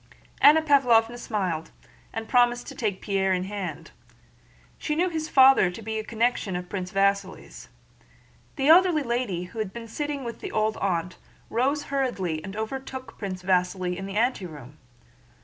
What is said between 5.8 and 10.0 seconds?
be a connection of Prince Vasíli's. The elderly lady who had been